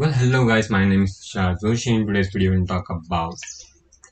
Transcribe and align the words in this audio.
Well, 0.00 0.12
hello 0.12 0.46
guys, 0.46 0.66
my 0.68 0.84
name 0.84 1.04
is 1.04 1.12
Shah 1.26 1.54
Joshi. 1.60 1.86
In 1.86 2.02
today's 2.06 2.30
video, 2.32 2.50
we'll 2.52 2.66
talk 2.66 2.88
about 2.90 3.44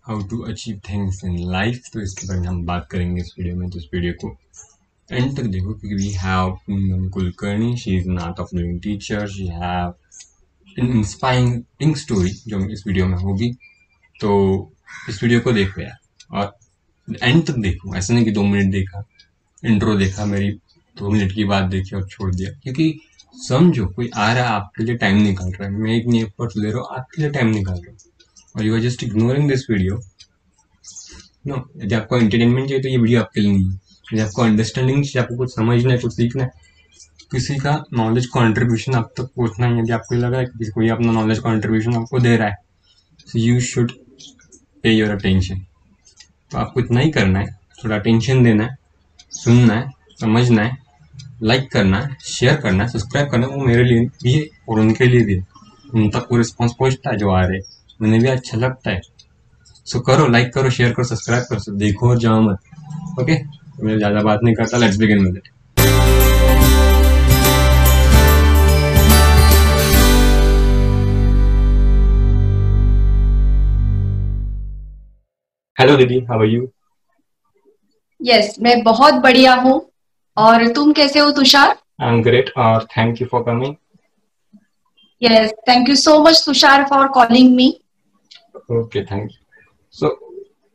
how 0.06 0.14
to 0.28 0.36
achieve 0.44 0.78
things 0.82 1.18
in 1.22 1.34
life. 1.54 1.90
तो 1.92 2.00
इसके 2.00 2.26
बारे 2.28 2.40
में 2.40 2.48
हम 2.48 2.64
बात 2.66 2.88
करेंगे 2.90 3.20
इस 3.20 3.34
वीडियो 3.38 3.56
में 3.56 3.70
तो 3.70 3.78
इस 3.78 3.84
वीडियो 3.94 4.12
को 4.12 4.38
एंड 5.12 5.36
तक 5.36 5.42
देखो 5.42 5.74
क्योंकि 5.74 5.94
we 5.94 6.08
have 6.10 6.50
Poonam 6.66 7.08
Kulkarni 7.08 7.76
she 7.76 7.96
is 7.96 8.08
not 8.08 8.40
of 8.40 8.56
living 8.56 8.80
teacher 8.80 9.28
she 9.28 9.46
have 9.46 9.94
an 10.78 10.92
inspiring 10.98 11.96
story 11.96 12.30
जो 12.30 12.70
इस 12.70 12.86
वीडियो 12.86 13.06
में 13.06 13.18
होगी। 13.18 13.52
तो 14.20 14.32
इस 15.08 15.22
वीडियो 15.22 15.40
को 15.40 15.52
देखो 15.52 15.80
यार। 15.80 15.98
और 16.30 16.58
एंड 17.22 17.46
तक 17.46 17.54
देखो। 17.54 17.96
ऐसा 17.96 18.14
नहीं 18.14 18.24
कि 18.24 18.30
दो 18.30 18.42
मिनट 18.42 18.72
देखा 18.72 19.04
इंट्रो 19.64 19.96
देखा 19.96 20.24
मेरी 20.24 20.50
दो 20.98 21.10
मिनट 21.10 21.32
की 21.32 21.44
बात 21.44 21.64
देखी 21.64 21.96
और 21.96 22.08
छोड़ 22.08 22.34
दिया। 22.34 22.50
क्योंकि 22.62 23.00
समझो, 23.38 23.86
कोई 23.86 24.10
आ 24.14 24.32
रहा 24.32 24.44
है, 24.44 24.50
आपके 24.50 24.84
लिए 24.84 24.96
टाइम 24.96 25.16
निकाल 25.16 25.50
रहा 25.50 25.64
है। 25.64 25.70
मैं 25.72 25.92
एक 25.92 26.02
इतनी 26.02 26.20
एफर्ट 26.22 26.52
ले 26.56 26.70
रहा 26.70 26.80
हूँ, 26.80 26.96
आपके 26.96 27.22
लिए 27.22 27.30
टाइम 27.30 27.48
निकाल 27.48 27.74
रहा 27.74 27.90
हूँ। 27.90 27.98
और 28.56 28.64
you 28.64 28.74
are 28.74 28.80
just 28.80 29.02
ignoring 29.04 29.48
this 29.48 29.66
video 29.70 30.00
no 31.46 31.56
यदि 31.76 31.94
आपको 31.94 32.16
एंटरटेनमेंट 32.16 32.68
चाहिए 32.68 32.82
तो 32.82 32.88
ये 32.88 32.96
वीडियो 32.96 33.20
आपके 33.20 33.40
लिए 33.40 33.52
नहीं 33.52 33.64
है। 33.64 33.72
यदि 34.12 34.20
आपको 34.20 34.42
अंडरस्टैंडिंग 34.42 35.02
चाहिए, 35.04 35.22
आपको 35.22 35.36
कुछ 35.36 35.54
समझना 35.54 35.92
है, 35.92 35.98
कुछ 35.98 36.14
सीखना 36.14 36.42
है, 36.44 36.50
किसी 37.32 37.56
का 37.56 37.72
नॉलेज 37.94 38.26
कॉन्ट्रीब्यूशन 38.26 38.94
आप 38.94 39.12
तक 39.16 39.28
पहुँचना 39.36 39.66
है। 39.66 39.78
यदि 39.78 39.92
आपको 39.92 40.14
लग 40.14 40.30
रहा 40.30 40.40
है 40.40 40.46
कि 40.48 40.70
कोई 40.70 40.88
अपना 40.88 41.12
नॉलेज 41.12 41.38
कॉन्ट्रीब्यूशन 41.38 41.94
आपको 41.96 42.20
दे 42.20 42.36
रहा 42.36 42.48
है 42.48 42.56
so 43.26 43.38
you 43.38 43.60
should 43.62 43.92
pay 44.84 44.92
your 44.92 45.10
attention 45.10 45.60
तो 46.50 46.58
आपको 46.58 46.80
इतना 46.80 47.00
ही 47.00 47.10
करना 47.10 47.38
है, 47.38 47.46
थोड़ा 47.84 47.96
अटेंशन 47.96 48.42
देना 48.44 48.64
है, 48.64 48.76
सुनना 49.32 49.74
है, 49.74 49.90
समझना 50.20 50.62
है 50.62 50.76
लाइक 51.42 51.70
करना 51.72 52.00
शेयर 52.24 52.56
करना 52.56 52.86
सब्सक्राइब 52.86 53.28
करना, 53.30 53.46
वो 53.46 53.64
मेरे 53.66 53.84
लिए 53.84 54.04
भी 54.22 54.50
और 54.68 54.80
उनके 54.80 55.06
लिए 55.06 55.24
भी। 55.24 55.36
उन 55.94 56.08
तक 56.10 56.28
वो 56.30 56.36
रिस्पॉन्स 56.38 56.72
पहुँचता 56.78 57.10
है 57.10 57.16
जो 57.18 57.30
आ 57.30 57.40
रहे 57.42 57.58
उन्हें 58.00 58.20
भी 58.22 58.28
अच्छा 58.28 58.58
लगता 58.58 58.90
है। 58.90 59.00
सो 59.86 60.00
करो 60.00 60.26
लाइक 60.28 60.52
करो 60.54 60.70
शेयर 60.70 60.92
करो 60.92 61.04
सब्सक्राइब 61.04 61.44
करो 61.50 61.76
देखो 61.76 62.08
और 62.10 62.18
जाओ 62.18 62.40
मत। 62.42 63.20
ओके 63.20 63.34
मैं 63.84 63.96
ज़्यादा 63.96 64.22
बात 64.22 64.40
नहीं 64.44 64.54
करता 64.54 64.78
let's 64.78 64.96
begin 64.98 65.24
with 65.24 65.36
it 65.36 65.48
hello 75.76 75.96
दीदी 75.96 76.18
हाउ 76.28 76.40
आर 76.40 76.46
यू 76.46 76.68
यस 78.20 78.54
मैं 78.62 78.82
बहुत 78.82 79.14
बढ़िया 79.22 79.54
हूँ। 79.54 79.80
और 80.36 80.66
तुम 80.72 80.92
कैसे 80.92 81.18
हो 81.18 81.30
तुषार? 81.30 81.76
आई 82.00 82.08
एम 82.08 82.22
ग्रेट 82.22 82.52
और 82.56 82.84
thank 82.96 83.20
you 83.20 83.26
for 83.26 83.42
coming 83.42 83.74
yes 85.22 85.52
thank 85.68 85.88
you 85.88 85.94
so 85.96 86.18
much 86.24 86.42
Tushar 86.46 86.84
for 86.90 87.08
calling 87.08 87.54
me 87.56 87.68
okay 88.72 89.04
thank 89.04 89.30
you 89.30 89.38
so 89.94 90.08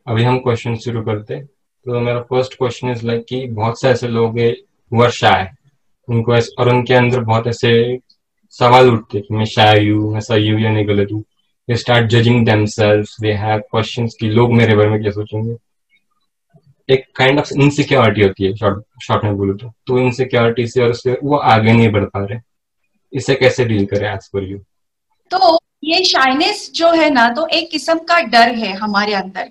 अभी 0.06 0.22
हम 0.22 0.38
क्वेश्चन 0.38 0.74
शुरू 0.76 1.02
करते 1.02 1.34
हैं। 1.34 1.44
तो 1.46 2.00
मेरा 2.00 2.20
फ़र्स्ट 2.20 2.54
क्वेश्चन 2.54 2.90
इज़ 2.90 3.06
लाइक 3.06 3.24
कि 3.28 3.46
बहुत 3.48 3.80
से 3.80 3.88
ऐसे 3.88 4.08
लोग 4.08 4.38
हैं 4.38 4.54
वर्षा 4.92 5.30
है। 5.30 5.50
उनको 6.08 6.34
ऐसे 6.34 6.52
और 6.58 6.68
उनके 6.68 6.94
अंदर 6.94 7.20
बहुत 7.20 7.46
ऐसे 7.46 7.98
सवाल 8.54 8.90
उठते 8.90 9.20
कि 9.20 9.34
मैं 9.34 9.44
शाय 9.44 9.88
हूँ 9.88 10.12
मैं 10.12 10.20
सही 10.20 10.48
हूँ 10.48 10.60
या 10.60 10.70
नहीं 10.70 10.86
गलत 10.88 11.08
हूँ। 11.12 11.20
They 11.68 11.76
start 11.76 12.06
judging 12.10 12.44
themselves 12.46 13.16
they 13.20 13.32
have 13.32 13.58
questions 13.70 14.16
कि 14.20 14.28
लोग 14.28 14.52
मेरे 14.52 14.76
बारे 14.76 14.88
में 14.90 15.00
क्या 15.00 15.10
सोचेंगे? 15.10 15.56
एक 16.90 17.04
काइंड 17.16 17.38
ऑफ़ 17.40 17.52
इनसिक्योरिटी 17.54 18.22
होती 18.22 18.44
है 18.44 18.54
शॉर्ट 18.56 19.24
में 19.24 19.36
बोलूँ 19.36 19.56
तो। 19.58 19.72
तो 19.86 19.98
इनसिक्योरिटी 19.98 20.66
से 20.66 20.82
और 20.82 20.90
उससे 20.90 21.18
वो 21.22 21.36
आगे 21.36 21.72
नहीं 21.72 21.90
बढ़ 21.92 22.04
पा 22.06 22.24
रहे। 22.24 22.38
इसे 23.12 23.34
कैसे 23.34 23.64
डील 23.64 23.84
करें 23.86 24.12
एज 24.12 24.28
पर 24.28 24.44
यू 24.44 24.58
तो 25.30 25.58
ये 25.84 26.02
शाइनेस 26.04 26.70
जो 26.74 26.90
है 26.92 27.10
ना 27.10 27.28
तो 27.34 27.46
एक 27.48 27.70
किस्म 27.70 27.98
का 28.08 28.20
डर 28.22 28.54
है 28.54 28.72
हमारे 28.76 29.14
अंदर। 29.14 29.50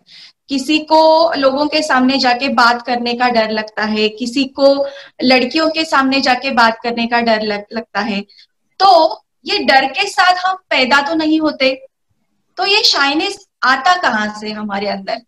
किसी 0.50 0.78
को 0.82 1.00
लोगों 1.38 1.66
के 1.68 1.82
सामने 1.84 2.18
जाके 2.18 2.48
बात 2.54 2.82
करने 2.82 3.14
का 3.14 3.30
डर 3.30 3.52
लगता 3.52 3.84
है 3.86 4.08
किसी 4.10 4.44
को 4.60 4.74
लड़कियों 5.24 5.70
के 5.70 5.84
सामने 5.86 6.22
जाके 6.22 6.52
बात 6.52 6.80
करने 6.84 7.06
का 7.08 7.22
डर 7.22 7.42
लग, 7.44 7.66
लगता 7.74 8.00
है। 8.02 8.22
तो 8.80 9.24
ये 9.46 9.60
डर 9.66 9.86
के 9.90 10.08
साथ 10.08 10.46
हम 10.46 10.56
पैदा 10.70 11.02
तो 11.02 11.16
नहीं 11.16 11.40
होते। 11.40 11.74
तो 12.58 12.66
ये 12.66 12.84
शाइनेस 12.84 13.46
आता 13.64 13.96
कहाँ 14.02 14.28
से 14.40 14.52
हमारे 14.52 14.88
अंदर? 14.88 15.22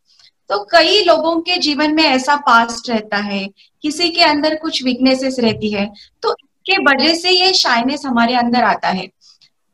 तो 0.51 0.57
कई 0.63 1.03
लोगों 1.03 1.39
के 1.41 1.57
जीवन 1.57 1.93
में 1.93 2.03
ऐसा 2.03 2.35
पास्ट 2.35 2.89
रहता 2.89 3.17
है। 3.17 3.45
किसी 3.83 4.09
के 4.09 4.21
अंदर 4.21 4.55
कुछ 4.55 4.83
वीकनेसेस 4.83 5.39
रहती 5.39 5.69
है। 5.71 5.85
तो 6.23 6.33
इसके 6.33 6.77
वजह 6.83 7.13
से 7.15 7.29
ये 7.29 7.53
शाइनेस 7.53 8.05
हमारे 8.05 8.35
अंदर 8.35 8.63
आता 8.63 8.87
है। 8.87 9.07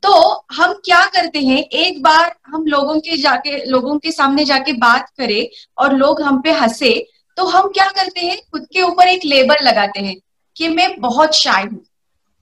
तो 0.03 0.11
हम 0.53 0.73
क्या 0.85 0.99
करते 1.05 1.39
हैं? 1.39 1.57
एक 1.57 2.01
बार 2.03 2.35
हम 2.47 2.65
लोगों 2.65 2.99
के 2.99 3.17
जाके, 3.17 3.65
लोगों 3.65 3.97
के 3.99 4.11
सामने 4.11 4.45
जाके 4.45 4.73
बात 4.73 5.09
करें 5.17 5.47
और 5.77 5.95
लोग 5.95 6.21
हम 6.21 6.41
पे 6.41 6.51
हंसे 6.51 7.07
तो 7.37 7.45
हम 7.45 7.67
क्या 7.67 7.87
करते 7.87 8.19
हैं? 8.19 8.37
खुद 8.51 8.67
के 8.73 8.81
ऊपर 8.81 9.07
एक 9.07 9.25
लेबल 9.25 9.63
लगाते 9.63 9.99
हैं 9.99 10.15
कि 10.55 10.67
मैं 10.67 10.99
बहुत 10.99 11.35
शाय 11.35 11.63
हूँ 11.63 11.83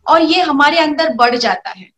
और 0.05 0.21
ये 0.21 0.41
हमारे 0.41 0.79
अंदर 0.79 1.13
बढ़ 1.13 1.35
जाता 1.35 1.69
है। 1.69 1.89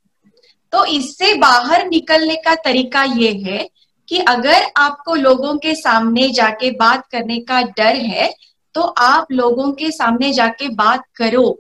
तो 0.74 0.86
इससे 0.86 1.34
बाहर 1.34 1.88
निकलने 1.88 2.36
का 2.36 2.56
तरीका 2.56 3.04
ये 3.04 3.32
है 3.46 3.68
कि 4.10 4.20
अगर 4.20 4.72
आपको 4.78 5.16
लोगों 5.16 5.58
के 5.58 5.76
सामने 5.76 6.28
जाके 6.30 6.72
बात 6.72 7.08
करने 7.08 7.40
का 7.40 7.62
डर 7.78 7.96
है 7.96 8.34
तो 8.76 8.82
आप 8.82 9.32
लोगों 9.32 9.72
के 9.72 9.92
सामने 9.92 10.32
जाके 10.34 10.68
बात 10.76 11.04
करो। 11.16 11.60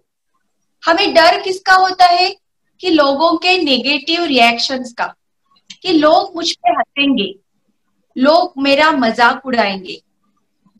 हमें 0.83 1.13
डर 1.13 1.41
किसका 1.41 1.73
होता 1.75 2.05
है? 2.05 2.29
कि 2.81 2.89
लोगों 2.89 3.35
के 3.37 3.57
नेगेटिव 3.57 4.23
रिएक्शंस 4.23 4.93
का। 4.93 5.05
कि 5.81 5.93
लोग 5.93 6.35
मुझ 6.35 6.51
पे 6.51 6.71
हंसेंगे 6.71 7.33
लोग 8.15 8.53
मेरा 8.57 8.91
मज़ाक 8.91 9.45
उड़ाएँगे। 9.45 10.01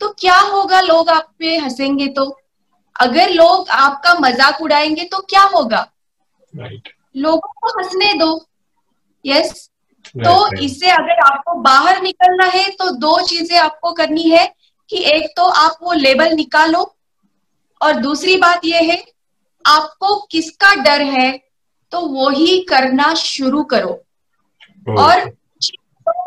तो 0.00 0.08
क्या 0.10 0.38
होगा 0.42 0.80
लोग 0.80 1.08
आप 1.08 1.32
पे 1.38 1.56
हंसेंगे 1.56 2.06
तो? 2.08 2.24
अगर 2.96 3.30
लोग 3.30 3.68
आपका 3.68 4.14
मज़ाक 4.20 4.60
उड़ाएँगे 4.62 5.04
तो 5.04 5.18
क्या 5.20 5.42
होगा? 5.54 5.80
राइट 6.54 6.88
लोगों 7.16 7.52
को 7.60 7.78
हंसने 7.78 8.12
दो। 8.14 8.46
यस 9.24 9.68
तो 10.04 10.56
इससे 10.56 10.90
अगर 10.90 11.20
आपको 11.22 11.54
बाहर 11.60 12.00
निकलना 12.02 12.44
है 12.46 12.68
तो 12.70 12.90
दो 12.98 13.18
चीज़ें 13.26 13.58
आपको 13.58 13.92
करनी 13.92 14.22
है 14.22 14.46
कि 14.90 15.02
एक 15.06 15.28
तो 15.36 15.48
आप 15.56 15.78
वो 15.82 15.92
लेबल 15.92 16.34
निकालो 16.34 16.82
और 17.80 17.98
दूसरी 18.00 18.36
बात 18.36 18.64
यह 18.64 18.90
है 18.92 19.02
आपको 19.64 20.14
किसका 20.32 20.74
डर 20.74 21.02
है 21.10 21.30
तो 21.92 22.00
वो 22.08 22.28
ही 22.30 22.58
करना 22.70 23.12
शुरू 23.14 23.62
करो। 23.64 23.90
और 24.98 25.24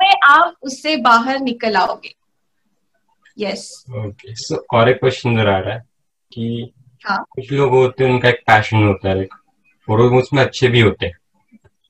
में 0.02 0.14
आप 0.26 0.56
उससे 0.64 0.96
बाहर 0.98 1.40
निकल 1.40 1.76
आओगे। 1.76 2.14
यस 3.38 3.64
ओके 3.98 4.36
सो 4.36 4.56
और 4.74 4.90
एक 4.90 5.00
क्वेश्चन 5.00 5.36
जरा 5.38 5.56
आ 5.56 5.60
रहा 5.60 5.74
है 5.74 5.84
कि 6.32 6.72
हाँ। 7.06 7.24
कुछ 7.32 7.52
लोग 7.52 7.72
होते 7.72 8.04
हैं 8.04 8.12
उनका 8.12 8.30
एक 8.30 8.42
पैशन 8.48 8.84
होता 8.84 9.10
है 9.10 9.28
और 9.88 10.02
उसमें 10.14 10.44
अच्छे 10.44 10.68
भी 10.68 10.80
होते 10.82 11.06
हैं। 11.06 11.18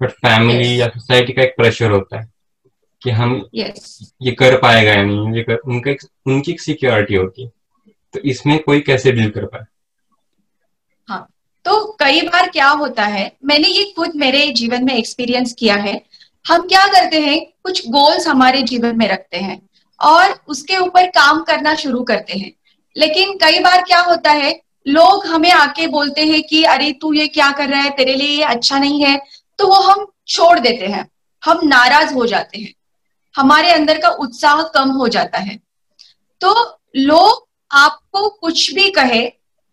But 0.02 0.10
family 0.10 0.70
Yes. 0.70 0.80
या 0.80 0.88
सोसाइटी 0.88 1.34
का 1.34 1.42
एक 1.42 1.56
प्रेशर 1.58 1.92
होता 1.92 2.20
है 2.20 2.30
कि 3.02 3.10
हम 3.10 3.50
यस 3.56 4.14
ये 4.22 4.32
कर 4.32 4.58
पाएगा 4.58 4.92
या 4.92 5.04
नहीं 5.04 5.36
ये 5.36 5.44
कर 5.44 5.56
उनका 5.56 5.92
एक 5.92 6.02
उनकी 6.28 6.52
एक 6.52 6.62
सिक्योरिटी 6.62 7.16
होती 7.16 7.44
है। 7.44 7.50
तो 8.14 8.20
इसमें 8.20 8.58
कोई 8.64 8.80
कैसे 8.80 9.12
डील 9.12 9.30
कर 9.30 9.46
पाए? 9.46 9.66
हाँ 11.10 11.28
तो 11.66 11.86
कई 12.00 12.22
बार 12.22 12.50
क्या 12.50 12.70
होता 12.70 13.06
है 13.06 13.32
मैंने 13.46 13.68
ये 13.68 13.84
खुद 13.96 14.16
मेरे 14.16 14.48
जीवन 14.52 14.86
में 14.86 14.94
एक्सपीरियंस 14.94 15.54
किया 15.54 15.76
है 15.76 16.02
हम 16.46 16.68
क्या 16.68 16.86
करते 16.88 17.20
हैं 17.20 17.40
कुछ 17.64 17.88
गोल्स 17.90 18.28
हमारे 18.28 18.62
जीवन 18.62 18.98
में 18.98 19.08
रखते 19.08 19.38
हैं 19.38 19.62
और 20.00 20.34
उसके 20.48 20.78
ऊपर 20.78 21.06
काम 21.06 21.42
करना 21.44 21.74
शुरू 21.76 22.04
करते 22.04 22.34
हैं। 22.34 22.52
लेकिन 22.96 23.34
कई 23.38 23.60
बार 23.60 23.82
क्या 23.82 24.00
होता 24.00 24.32
है 24.32 24.52
लोग 24.88 25.26
हमें 25.26 25.52
आके 25.52 25.88
बोलते 25.88 26.22
हैं 26.22 26.42
कि 26.44 26.64
अरे 26.64 26.92
तू 26.92 27.14
ये 27.14 27.28
क्या 27.28 27.52
कर 27.52 27.70
रहा 27.70 27.82
है 27.82 27.90
तेरे 27.90 28.14
लिए 28.14 28.28
ये 28.28 28.44
अच्छा 28.44 28.80
नहीं 28.80 29.04
है। 29.04 29.16
तो 29.62 29.68
वो 29.68 29.80
हम 29.82 30.06
छोड़ 30.28 30.60
देते 30.60 30.88
हैं। 30.88 31.10
हम 31.44 31.60
नाराज़ 31.64 32.14
हो 32.14 32.26
जाते 32.26 32.60
हैं। 32.60 32.74
हमारे 33.36 33.72
अंदर 33.72 33.98
का 33.98 34.10
उत्साह 34.20 34.62
कम 34.74 34.90
हो 34.92 35.08
जाता 35.08 35.40
है। 35.40 35.60
तो 36.42 36.54
लोग 36.96 37.48
आपको 37.72 38.30
कुछ 38.30 38.72
भी 38.74 38.90
कहे 38.92 39.22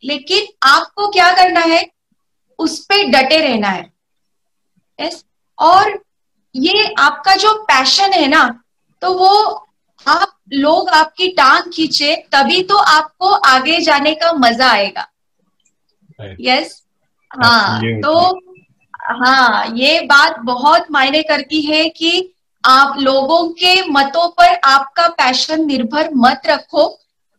लेकिन 0.03 0.47
आपको 0.63 1.09
क्या 1.09 1.31
करना 1.33 1.61
है? 1.61 1.87
उस 2.59 2.79
पर 2.85 3.07
डटे 3.09 3.39
रहना 3.39 3.69
है। 3.69 3.93
यस 4.99 5.25
और 5.59 6.03
ये 6.55 6.95
आपका 6.99 7.35
जो 7.37 7.53
पैशन 7.63 8.13
है 8.13 8.27
ना 8.29 8.45
तो 9.03 9.13
वो 9.15 9.31
आप 10.07 10.37
लोग 10.53 10.89
आपकी 10.89 11.29
टांग 11.29 11.73
खींचे 11.73 12.15
तभी 12.33 12.63
तो 12.63 12.77
आपको 12.77 13.33
आगे 13.47 13.81
जाने 13.81 14.15
का 14.15 14.33
मज़ा 14.33 14.71
आएगा. 14.71 15.07
यस 16.41 16.83
हाँ. 17.31 17.81
तो 17.81 18.48
हाँ 19.09 19.67
ये 19.77 20.01
बात 20.01 20.39
बहुत 20.39 20.91
मायने 20.91 21.23
करती 21.23 21.61
है 21.63 21.89
कि 21.89 22.35
आप 22.65 22.99
लोगों 22.99 23.49
के 23.51 23.75
मतों 23.91 24.29
पर 24.29 24.55
आपका 24.65 25.09
पैशन 25.09 25.67
निर्भर 25.67 26.11
मत 26.15 26.43
रखो 26.47 26.87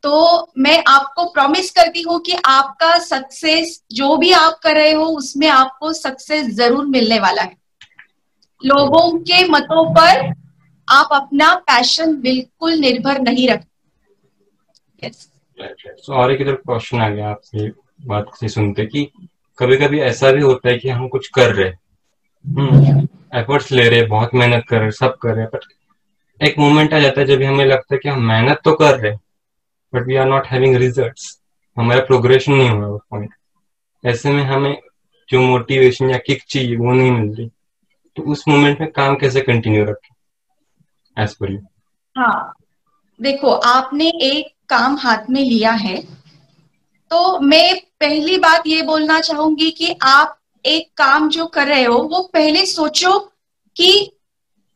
तो 0.04 0.52
मैं 0.58 0.84
आपको 0.88 1.26
प्रॉमिस 1.26 1.72
करती 1.72 2.02
हूँ 2.02 2.20
कि 2.20 2.36
आपका 2.46 2.98
सक्सेस 2.98 3.82
जो 3.92 4.16
भी 4.18 4.32
आप 4.32 4.60
कर 4.64 4.76
रहे 4.76 4.92
हो 4.92 5.06
उसमें 5.18 5.48
आपको 5.48 5.94
सक्सेस 5.94 6.48
ज़रूर 6.56 6.86
मिलने 6.86 7.20
वाला 7.20 7.42
है 7.42 7.58
लोगों 8.62 9.20
के 9.20 9.48
मतों 9.48 9.84
पर 9.96 10.28
आप 10.88 11.10
अपना 11.14 11.54
पैशन 11.68 12.16
बिल्कुल 12.22 12.74
निर्भर 12.74 13.20
नहीं 13.22 13.48
रखते 13.50 15.08
yes. 15.08 15.28
so, 16.06 16.14
और 16.14 16.32
एक 16.32 16.42
इधर 16.42 16.56
क्वेश्चन 16.56 17.02
आ 17.02 17.10
गया 17.10 17.30
आपसे 17.30 17.68
बात 18.08 18.32
से 18.40 18.48
सुनते 18.48 18.86
कि 18.86 19.10
कभी 19.60 19.78
कभी 19.78 20.00
ऐसा 20.00 20.32
भी 20.32 20.42
होता 20.42 20.70
है 20.70 20.78
कि 20.78 20.90
हम 20.90 21.08
कुछ 21.08 21.28
कर 21.28 21.54
रहे 21.56 21.70
एफर्ट्स 23.40 23.72
हम्म, 23.72 23.82
ले 23.82 23.90
रहे 23.90 24.04
बहुत 24.04 24.30
मेहनत 24.34 24.66
कर 24.70 24.80
रहे 24.80 24.92
सब 24.92 25.18
कर 25.18 25.36
रहे 25.36 25.46
बट 25.46 25.60
एक 26.44 26.60
मोमेंट 26.60 26.94
आ 26.94 27.00
जाता 27.00 27.22
है 27.22 27.28
जब 27.28 27.42
हमें 27.42 27.66
लगता 27.66 27.96
है 27.96 28.00
कि 28.04 28.10
हम 28.10 28.22
मेहनत 28.22 28.62
तो 28.66 28.74
कर 28.74 29.00
रहे 29.00 29.16
but 29.96 30.08
we 30.08 30.16
are 30.16 30.26
not 30.26 30.46
having 30.48 30.76
results 30.76 31.42
हमारा 31.78 32.06
प्रोग्रेशन 32.06 32.54
नहीं 32.54 32.70
हुआ 32.70 32.88
उस 32.88 33.02
पॉइंट 33.10 33.30
ऐसे 34.06 34.32
में 34.32 34.44
हमें 34.44 34.82
जो 35.30 35.42
मोटिवेशन 35.42 36.10
या 36.10 36.18
किक 36.18 36.44
चाहिए 36.50 36.76
वो 36.76 36.94
नहीं 36.94 37.12
मिल 37.12 37.36
रही। 37.36 37.50
तो 38.16 38.24
उस 38.24 38.48
मोमेंट 38.48 38.82
में 38.82 38.92
काम 38.92 39.16
कैसे 39.16 39.42
कंटिन्यू 39.42 39.86
रखें? 39.86 40.16
एज 41.24 41.36
पर 41.36 41.52
यू 41.52 41.60
हाँ। 42.18 42.54
देखो 43.22 43.52
आपने 43.52 44.08
एक 44.08 44.54
काम 44.70 44.98
हाथ 44.98 45.30
में 45.30 45.42
लिया 45.42 45.72
है 45.72 46.02
तो 47.12 47.40
मैं 47.40 47.89
पहली 48.02 48.38
बात 48.38 48.68
ये 48.68 48.82
बोलना 48.82 49.20
चाहूँगी 49.20 49.72
कि 49.72 49.96
आप 50.04 50.40
एक 50.66 50.92
काम 50.98 51.30
जो 51.30 51.46
कर 51.46 51.68
रहे 51.68 51.84
हो, 51.84 51.98
वो 51.98 52.22
पहले 52.34 52.66
सोचो 52.66 53.20
कि 53.76 54.12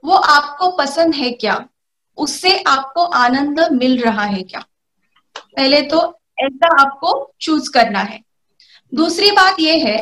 वो 0.03 0.13
आपको 0.13 0.71
पसंद 0.71 1.15
है 1.15 1.31
क्या। 1.31 1.65
उससे 2.17 2.57
आपको 2.67 3.03
आनंद 3.03 3.59
मिल 3.71 4.01
रहा 4.01 4.23
है 4.23 4.41
क्या। 4.43 4.65
पहले 5.37 5.81
तो 5.81 6.01
ऐसा 6.39 6.81
आपको 6.81 7.33
चूज़ 7.41 7.71
करना 7.71 7.99
है। 7.99 8.23
दूसरी 8.93 9.31
बात 9.31 9.59
यह 9.59 9.85
है 9.85 9.97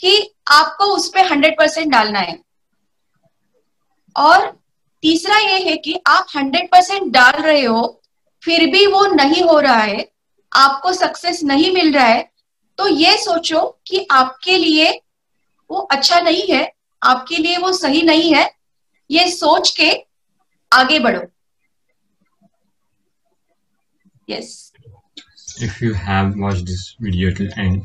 कि 0.00 0.34
आपको 0.50 0.84
उस 0.84 1.08
पर 1.08 1.26
हंड्रेड 1.26 1.58
परसेंट 1.58 1.92
डालना 1.92 2.18
है। 2.18 2.38
और 4.16 4.46
तीसरा 5.02 5.38
ये 5.38 5.58
है 5.62 5.76
कि 5.76 6.00
आप 6.06 6.26
हंड्रेड 6.36 6.70
परसेंट 6.70 7.12
डाल 7.12 7.42
रहे 7.42 7.64
हो, 7.64 8.02
फिर 8.42 8.66
भी 8.70 8.86
वो 8.86 9.06
नहीं 9.06 9.42
हो 9.42 9.58
रहा 9.60 9.80
है, 9.80 10.12
आपको 10.52 10.92
सक्सेस 10.92 11.42
नहीं 11.44 11.72
मिल 11.74 11.92
रहा 11.92 12.06
है 12.06 12.31
तो 12.82 12.86
ये 12.88 13.16
सोचो 13.18 13.60
कि 13.86 14.06
आपके 14.10 14.56
लिए 14.58 14.90
वो 15.70 15.78
अच्छा 15.92 16.18
नहीं 16.20 16.46
है, 16.50 16.72
आपके 17.02 17.36
लिए 17.36 17.58
वो 17.58 17.72
सही 17.72 18.02
नहीं 18.02 18.32
है, 18.34 18.50
ये 19.10 19.28
सोच 19.30 19.70
के 19.76 19.90
आगे 20.72 20.98
बढ़ो। 20.98 21.22
Yes 24.28 24.72
if 25.62 25.84
you 25.84 25.92
have 25.94 26.32
watch 26.40 26.58
this 26.60 26.84
video 27.02 27.30
till 27.30 27.52
end 27.58 27.82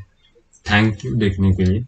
thank 0.65 1.05
you 1.05 1.15
देखने 1.15 1.51
के 1.51 1.65
लिए। 1.65 1.85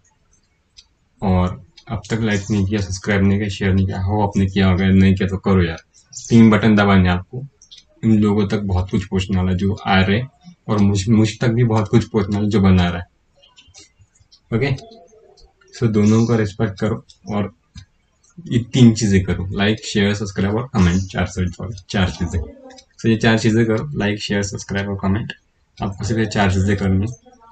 और 1.22 1.62
अब 1.88 2.02
तक 2.10 2.20
लाइक 2.22 2.46
नहीं 2.52 2.66
किया 2.66 2.82
सब्सक्राइब 2.82 3.24
नहीं 3.24 3.40
किया 3.40 3.50
शेयर 3.50 3.74
नहीं 3.74 3.86
किया, 3.86 4.02
हो 4.02 4.22
आपने 4.28 4.46
किया, 4.46 4.72
अगर 4.72 4.92
नहीं 4.94 5.16
किया 5.16 5.30
तो 5.30 5.38
करो 5.40 5.64
यार। 5.64 5.84
तीन 6.14 6.50
बटन 6.50 6.76
दबाने 6.76 7.10
आपको। 7.10 7.46
इन 8.04 8.20
लोगों 8.20 8.48
तक 8.48 8.60
बहुत 8.66 8.92
कुछ 8.92 9.08
पूछने 9.08 9.38
वाला 9.38 9.54
जो 9.54 9.74
आ 9.76 10.02
रहे 10.02 10.22
और 10.69 10.80
मुझ 10.80 11.07
मुझ 11.10 11.30
तक 11.42 11.50
भी 11.50 11.63
बहुत 11.66 11.88
कुछ 11.92 12.06
वाला 12.16 12.48
जो 12.48 12.62
बना 12.62 12.89
रहा 12.89 13.01
है। 13.01 14.57
ओके 14.57 14.71
सो 15.74 15.88
दोनों 15.88 16.25
का 16.27 16.36
रिस्पेक्ट 16.36 16.80
करो 16.80 17.04
और 17.36 17.51
ये 18.38 18.60
तीन 18.74 18.94
चीज़ें 18.94 19.21
करो। 19.24 19.48
लाइक 19.57 19.86
शेयर 19.86 20.13
सब्सक्राइब 20.16 20.56
और 20.56 20.68
कमेंट 20.74 21.01
चार 21.12 21.25
सॉरी 21.27 21.74
चार 21.89 22.10
चीज़ें। 22.10 22.42
सो 22.98 23.10
ये 23.10 23.16
चार 23.18 23.38
चीज़ें 23.39 23.66
करो। 23.66 23.89
लाइक 24.00 24.19
शेयर 24.21 24.44
सब्सक्राइब 24.44 24.89
और 24.89 24.98
कमेंट 25.01 25.33
आपको 25.77 26.06
सिर्फ़ 26.06 26.19
ये 26.19 26.25
चार 26.27 26.51
चीज़ें 26.54 26.75
करनी 26.77 27.07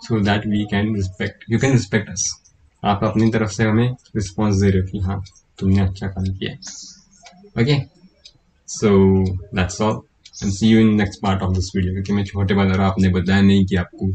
so 0.06 0.20
that 0.22 0.46
we 0.48 0.64
can 0.72 0.96
respect 0.96 1.44
you 1.50 1.60
can 1.60 1.72
respect 1.72 2.10
us 2.10 2.32
आप 2.84 3.04
अपनी 3.04 3.30
तरफ़ 3.32 3.52
से 3.52 3.64
हमें 3.64 3.90
रिस्पॉन्स 4.16 4.56
दे 4.62 4.70
रहे 4.70 4.82
हो 4.82 4.88
कि 4.88 5.00
हाँ 5.00 5.22
तुमने 5.60 5.82
अच्छा 5.82 6.08
काम 6.08 6.24
किया 6.34 6.54
okay 7.62 7.78
so 8.70 8.90
that's 9.56 9.82
all 9.82 10.00
and 10.44 10.52
see 10.54 10.68
you 10.68 10.80
in 10.80 10.94
next 10.96 11.22
part 11.22 11.42
of 11.44 11.54
this 11.54 11.72
video 11.76 11.94
क्योंकि 11.94 12.14
मैं 12.14 12.24
छोटे 12.26 12.54
बता 12.54 12.76
रहा 12.76 12.88
आपने 12.88 13.10
बताया 13.10 13.42
नहीं 13.42 13.66
कि 13.66 13.76
आपको 13.76 14.12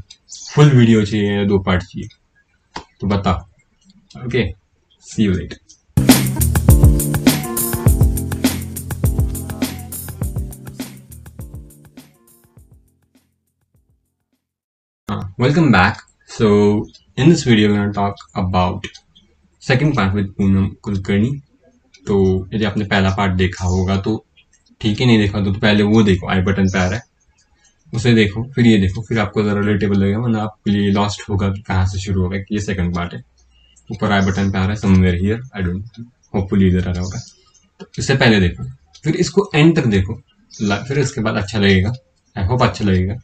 फुल 0.55 0.71
वीडियो 0.71 1.05
चाहिए 1.05 1.33
या 1.37 1.45
दो 1.45 1.59
पार्ट 1.59 1.83
चाहिए। 1.83 2.09
तो 3.01 3.07
बताओ। 3.07 4.25
Okay 4.27 4.45
see 5.07 5.25
you 5.25 5.33
late 5.33 5.59
welcome 15.39 15.73
back. 15.73 16.01
So, 16.31 16.49
in 17.17 17.29
this 17.29 17.41
video, 17.45 17.71
we're 17.71 17.77
going 17.77 17.89
to 17.89 17.95
talk 17.95 18.21
about 18.43 18.85
part 19.97 20.15
with 20.15 20.29
Poonam 20.37 20.69
Kulkarni 20.83 21.31
तो 22.07 22.19
यदि 22.55 22.65
आपने 22.65 22.85
पहला 22.85 23.11
पार्ट 23.17 23.33
देखा 23.37 23.65
होगा 23.65 23.97
तो 23.97 24.15
ठीक 24.83 25.01
है 25.01 25.07
नहीं 25.07 25.19
देखा 25.19 25.41
तो, 25.41 25.53
तो 25.53 25.61
पहले 25.61 25.83
वो 25.85 26.03
देखो 26.03 26.29
आई 26.31 26.41
बटन 26.43 26.69
पे 26.69 26.79
आ 26.79 26.85
रहा 26.85 26.95
है। 26.95 27.03
उसे 27.93 28.13
देखो 28.15 28.43
फिर 28.55 28.67
ये 28.67 28.79
देखो 28.79 29.03
फिर 29.03 29.19
आपको 29.19 29.43
ज़रा 29.43 29.61
रिलेटेबल 29.61 29.99
लगेगा 29.99 30.19
वरना 30.19 30.43
आपके 30.43 30.71
लिए 30.71 30.91
लॉस्ट 30.93 31.29
होगा 31.29 31.49
कि 31.51 31.61
कहाँ 31.63 31.87
से 31.87 32.01
शुरू 32.01 32.23
होगा 32.23 32.39
कि 32.39 32.55
ये 32.55 32.61
सेकंड 32.61 32.95
पार्ट 32.97 33.15
है। 33.15 33.23
ऊपर 33.91 34.13
आई 34.13 34.21
बटन 34.27 34.51
पे 34.53 34.59
आ 34.59 34.61
रहा 34.61 34.71
है 34.71 34.77
somewhere 34.77 35.15
here 35.15 35.41
I 35.57 35.63
don't 35.63 36.05
hopefully 36.35 36.69
इधर 36.69 36.89
आ 36.89 36.93
रहा 36.93 37.03
होगा। 37.03 37.19
तो 37.81 37.87
इससे 37.99 38.15
पहले 38.17 38.41
देखो 38.41 38.65
फिर 39.05 39.17
इसको 39.17 39.51
एंड 39.55 39.77
तक 39.77 39.87
देखो 39.89 40.15
फिर 40.89 40.99
इसके 40.99 41.21
बाद 41.21 41.37
अच्छा 41.37 41.59
लगेगा। 41.59 41.93
आई 42.37 42.45
होप 42.47 42.63
अच्छा 42.63 42.85
लगेगा। 42.85 43.15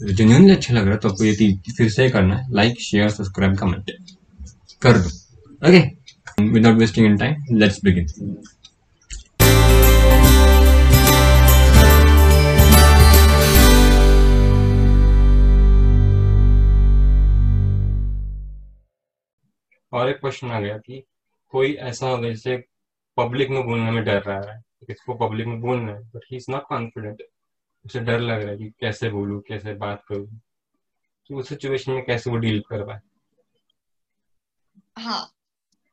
जेन्यूनली 0.00 0.50
अच्छा 0.50 0.74
लग 0.74 0.82
रहा 0.82 0.92
है 0.92 0.98
तो 0.98 1.08
आपको 1.08 1.24
ये 1.24 1.52
फिर 1.76 1.88
से 1.90 2.08
करना 2.10 2.36
है। 2.36 2.52
लाइक 2.54 2.80
शेयर 2.80 3.08
सब्सक्राइब 3.10 3.56
कमेंट 3.58 3.90
कर 4.82 4.98
दो। 4.98 5.08
Okay 5.62 5.78
without 6.44 6.78
wasting 6.78 7.06
in 7.06 7.16
time 7.18 7.56
let's 7.58 7.80
begin 7.84 8.06
और 19.96 20.08
एक 20.08 20.20
क्वेश्चन 20.20 20.50
आ 20.50 20.60
गया 20.60 20.78
कि 20.78 21.02
कोई 21.52 21.72
ऐसा 21.84 22.08
होगा 22.08 22.28
जैसे 22.28 22.56
पब्लिक 23.16 23.50
में 23.50 23.62
बोलने 23.66 23.90
में 23.90 24.04
डर 24.04 24.22
रहा 24.22 24.52
है 24.52 24.60
इसको 24.90 25.14
पब्लिक 25.14 25.46
में 25.46 25.60
बोलना 25.60 25.92
है 25.92 26.02
but 26.14 26.24
he 26.30 26.36
is 26.36 26.50
not 26.50 26.66
confident 26.68 27.22
उसे 27.84 28.00
डर 28.00 28.20
लग 28.20 28.42
रहा 28.42 28.50
है 28.50 28.56
कि 28.56 28.70
कैसे 28.80 29.10
बोलूँ 29.10 29.40
कैसे 29.48 29.74
बात 29.74 30.02
करूँ 30.08 30.26
तो 31.30 31.36
उस 31.36 31.48
सिचुएशन 31.48 31.92
में 31.92 32.04
कैसे 32.04 32.30
वो 32.30 32.36
डील 32.36 32.60
कर 32.60 32.84
पाए। 32.84 33.00
हाँ 34.98 35.24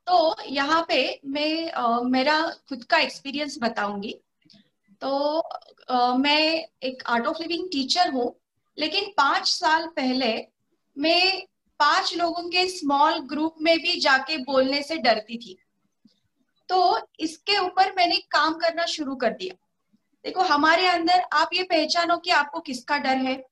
तो 0.06 0.34
यहाँ 0.44 0.84
पे 0.88 0.98
मैं 1.24 1.70
आ, 1.72 2.00
मेरा 2.00 2.40
खुद 2.68 2.84
का 2.84 2.98
एक्सपीरियंस 2.98 3.58
बताऊँगी। 3.62 4.14
तो 5.00 5.38
आ, 5.90 6.16
मैं 6.16 6.66
एक 6.82 7.02
आर्ट 7.06 7.26
ऑफ़ 7.26 7.40
लिविंग 7.42 7.66
टीचर 7.72 8.10
हूँ 8.10 8.34
लेकिन 8.78 9.12
पाँच 9.16 9.48
साल 9.48 9.86
पहले 9.86 10.34
मैं 10.96 11.42
पाँच 11.80 12.14
लोगों 12.16 12.42
के 12.42 12.66
स्मॉल 12.68 13.18
ग्रुप 13.28 13.54
में 13.62 13.76
भी 13.78 14.00
जाके 14.00 14.36
बोलने 14.44 14.82
से 14.82 14.96
डरती 14.98 15.36
थी। 15.38 15.56
तो 16.68 16.98
इसके 17.20 17.58
ऊपर 17.58 17.92
मैंने 17.96 18.16
काम 18.30 18.54
करना 18.54 18.84
शुरू 18.86 19.14
कर 19.16 19.30
दिया। 19.30 19.54
देखो 20.24 20.42
हमारे 20.42 20.86
अंदर 20.86 21.24
आप 21.32 21.50
ये 21.54 21.62
पहचानो 21.62 22.16
कि 22.16 22.30
आपको 22.30 22.60
किसका 22.60 22.98
डर 22.98 23.16
है। 23.18 23.42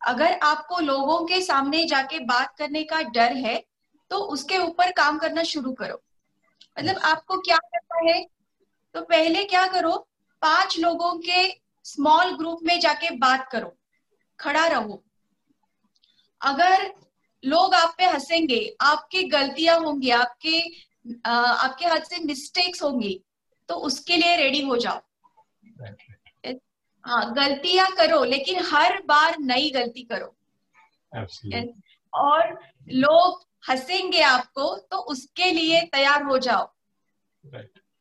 अगर 0.00 0.38
आपको 0.42 0.78
लोगों 0.78 1.24
के 1.26 1.40
सामने 1.40 1.84
जाके 1.86 2.18
बात 2.24 2.54
करने 2.58 2.82
का 2.84 3.00
डर 3.04 3.32
है 3.36 3.62
तो 4.10 4.16
उसके 4.32 4.58
ऊपर 4.58 4.90
काम 4.92 5.18
करना 5.18 5.42
शुरू 5.42 5.72
करो। 5.72 6.00
मतलब 6.76 6.98
आपको 7.04 7.38
क्या 7.38 7.56
करना 7.56 8.10
है? 8.10 8.22
तो 8.94 9.00
पहले 9.02 9.44
क्या 9.44 9.66
करो 9.66 9.96
पाँच 10.42 10.78
लोगों 10.78 11.12
के 11.18 11.48
स्मॉल 11.84 12.36
ग्रुप 12.36 12.60
में 12.62 12.78
जाके 12.80 13.10
बात 13.10 13.48
करो। 13.52 13.72
खड़ा 14.38 14.66
रहो। 14.66 15.02
अगर 16.40 16.92
लोग 17.44 17.74
आप 17.74 17.94
पे 17.98 18.04
हंसेंगे 18.04 18.76
आपकी 18.80 19.22
गलतियाँ 19.22 19.78
होंगी 19.80 20.10
आपके 20.10 20.60
आ, 21.26 21.30
आपके 21.30 21.86
हाथ 21.86 22.00
से 22.00 22.24
मिस्टेक्स 22.24 22.82
होंगी 22.82 23.20
तो 23.68 23.74
उसके 23.74 24.16
लिए 24.16 24.36
रेडी 24.36 24.60
हो 24.60 24.76
जाओ। 24.76 25.00
हाँ 27.04 27.34
गलतियाँ 27.34 27.90
करो 27.92 28.24
लेकिन 28.24 28.58
हर 28.64 29.02
बार 29.02 29.38
नई 29.38 29.70
गलती 29.70 30.02
करो। 30.02 30.34
और 32.12 32.58
लोग 32.92 33.44
हंसेंगे 33.68 34.20
आपको 34.20 34.76
तो 34.90 34.96
उसके 34.96 35.50
लिए 35.50 35.80
तैयार 35.80 36.22
हो 36.22 36.38
जाओ। 36.38 36.72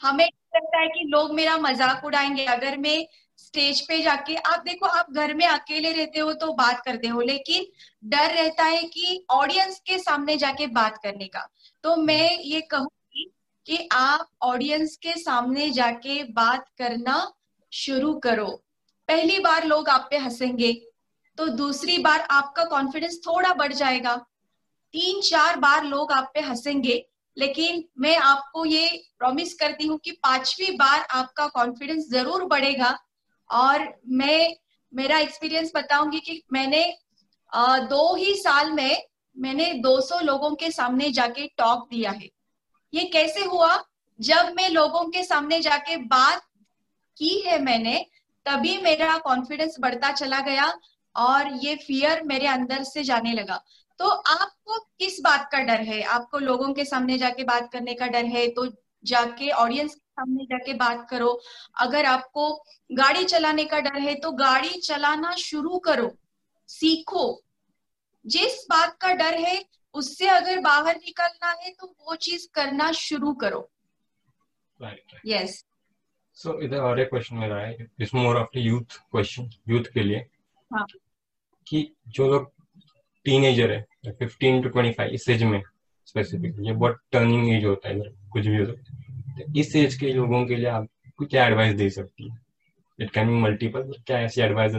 हमें 0.01 0.29
लगता 0.55 0.79
है 0.79 0.87
कि 0.87 1.03
लोग 1.07 1.33
मेरा 1.33 1.57
मज़ाक 1.57 2.05
उड़ाएँगे। 2.05 2.45
अगर 2.47 2.77
मैं 2.77 3.05
स्टेज 3.39 3.81
पे 3.87 4.01
जाके, 4.01 4.35
आप 4.35 4.59
देखो, 4.59 4.85
आप 4.87 5.11
घर 5.11 5.33
में 5.33 5.45
अकेले 5.47 5.91
रहते 5.91 6.19
हो 6.19 6.33
तो 6.33 6.51
बात 6.53 6.81
करते 6.85 7.07
हो, 7.07 7.21
लेकिन 7.21 7.65
डर 8.05 8.33
रहता 8.33 8.63
है 8.63 8.83
कि 8.85 9.25
ऑडियंस 9.31 9.79
के 9.79 9.97
सामने 9.99 10.37
जाके 10.37 10.67
बात 10.69 10.97
करने 11.03 11.27
का। 11.27 11.47
तो 11.83 11.95
मैं 11.97 12.39
ये 12.39 12.61
कहूँगी 12.61 13.29
कि 13.65 13.87
आप 13.93 14.27
ऑडियंस 14.41 14.95
के 14.97 15.13
सामने 15.13 15.69
जाके 15.71 16.23
बात 16.33 16.65
करना 16.77 17.31
शुरू 17.71 18.13
करो। 18.19 18.47
पहली 19.09 19.39
बार 19.39 19.65
लोग 19.65 19.89
आप 19.89 20.07
पे 20.09 20.17
हंसेंगे 20.17 20.73
तो 21.37 21.47
दूसरी 21.47 21.97
बार 21.97 22.27
आपका 22.31 22.63
कॉन्फिडेंस 22.65 23.19
थोड़ा 23.19 23.53
बढ़ 23.53 23.73
जाएगा। 23.73 24.15
तीन 24.93 25.21
चार 25.21 25.55
बार 25.59 25.83
लोग 25.83 26.11
आप 26.11 26.31
पे 26.33 26.39
हंसेंगे 26.41 27.05
लेकिन 27.37 27.83
मैं 27.99 28.15
आपको 28.17 28.65
ये 28.65 28.87
प्रॉमिस 29.19 29.53
करती 29.53 29.87
हूँ 29.87 29.97
कि 29.97 30.11
पांचवी 30.23 30.71
बार 30.77 31.07
आपका 31.11 31.47
कॉन्फिडेंस 31.49 32.09
ज़रूर 32.09 32.45
बढ़ेगा। 32.45 32.97
और 33.49 33.87
मैं, 34.09 34.55
मेरा 34.93 35.17
एक्सपीरियंस 35.19 35.71
बताऊँगी 35.75 36.19
कि 36.19 36.41
मैंने 36.53 36.83
दो 37.89 38.15
ही 38.15 38.33
साल 38.35 38.71
में 38.71 39.01
मैंने 39.37 39.73
200 39.81 40.19
लोगों 40.19 40.53
के 40.55 40.69
सामने 40.71 41.09
जाके 41.11 41.47
टॉक 41.57 41.87
दिया 41.91 42.11
है। 42.11 42.29
ये 42.93 43.03
कैसे 43.05 43.43
हुआ? 43.43 43.83
जब 44.19 44.53
मैं 44.55 44.69
लोगों 44.69 45.03
के 45.05 45.23
सामने 45.23 45.59
जाके 45.61 45.95
बात 45.97 46.41
की 47.17 47.39
है 47.39 47.61
मैंने, 47.61 48.05
तभी 48.45 48.77
मेरा 48.77 49.17
कॉन्फिडेंस 49.19 49.75
बढ़ता 49.79 50.11
चला 50.11 50.39
गया 50.41 50.71
और 51.15 51.51
ये 51.63 51.75
फियर 51.77 52.21
मेरे 52.23 52.47
अंदर 52.47 52.83
से 52.83 53.03
जाने 53.03 53.33
लगा। 53.33 53.61
तो 53.99 54.09
आपको 54.09 54.79
किस 54.99 55.19
बात 55.21 55.49
का 55.51 55.59
डर 55.59 55.81
है? 55.81 56.01
आपको 56.03 56.37
लोगों 56.37 56.73
के 56.73 56.85
सामने 56.85 57.17
जाके 57.17 57.43
बात 57.43 57.71
करने 57.71 57.93
का 57.93 58.07
डर 58.07 58.25
है? 58.25 58.47
तो 58.47 58.67
जाके 59.03 59.49
ऑडियंस 59.51 59.93
के 59.95 60.11
सामने 60.11 60.45
जाके 60.45 60.73
बात 60.73 61.07
करो। 61.09 61.39
अगर 61.77 62.05
आपको 62.05 62.63
गाड़ी 62.91 63.23
चलाने 63.23 63.65
का 63.65 63.79
डर 63.79 63.99
है 63.99 64.15
तो 64.15 64.31
गाड़ी 64.31 64.69
चलाना 64.69 65.35
शुरू 65.35 65.79
करो। 65.79 66.11
सीखो। 66.67 67.41
जिस 68.25 68.65
बात 68.69 68.97
का 69.01 69.13
डर 69.13 69.33
है 69.37 69.65
उससे 69.93 70.27
अगर 70.27 70.59
बाहर 70.59 70.95
निकलना 70.95 71.49
है 71.61 71.71
तो 71.71 71.87
वो 71.87 72.15
चीज़ 72.15 72.47
करना 72.53 72.91
शुरू 72.91 73.33
करो। 73.33 73.69
यस 75.25 75.63
सो 76.33 76.59
इधर 76.61 76.77
और 76.77 76.99
एक 76.99 77.09
क्वेश्चन 77.09 77.35
मेरा 77.35 77.57
है। 77.57 77.87
It's 77.99 78.13
more 78.13 78.37
of 78.37 78.57
youth 78.57 78.97
question 79.11 79.49
youth 79.69 79.83
के 79.93 80.03
लिए। 80.03 80.17
हाँ. 80.73 80.85
कि 81.67 81.93
जो 82.07 82.27
लोग 82.27 82.51
टीनेजर 83.25 83.71
है 83.71 84.11
फिफ्टीन 84.11 84.61
टू 84.61 84.69
ट्वेंटी 84.69 84.91
फाइव 84.93 85.11
इस 85.11 85.29
एज 85.29 85.43
में 85.43 85.61
स्पेसिफिक 86.07 86.55
ये 86.59 86.73
बहुत 86.73 86.99
टर्निंग 87.11 87.49
एज 87.49 87.65
होता 87.65 87.89
है 87.89 87.99
कुछ 88.31 88.47
भी 88.47 88.57
हो 88.57 88.65
सकता 88.65 88.93
है। 88.93 89.01
तो 89.37 89.59
इस 89.59 89.75
एज 89.75 89.95
के 89.95 90.13
लोगों 90.13 90.45
के 90.45 90.55
लिए 90.55 90.69
आप 90.69 90.87
क्या 91.21 91.45
एडवाइस 91.47 91.75
दे 91.75 91.89
सकती 91.89 92.29
है। 92.29 92.37
इट 92.99 93.11
कैन 93.11 93.27
बी 93.27 93.41
मल्टीपल 93.41 93.93
क्या 94.07 94.19
ऐसी 94.19 94.41
एडवाइस 94.41 94.73